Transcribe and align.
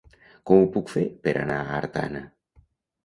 Com 0.49 0.61
ho 0.61 0.69
puc 0.77 0.89
fer 0.93 1.03
per 1.27 1.35
anar 1.43 1.59
a 1.67 1.77
Artana? 1.83 2.23